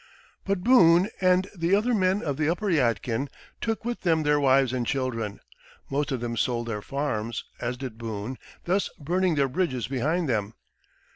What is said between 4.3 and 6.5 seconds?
wives and children; most of them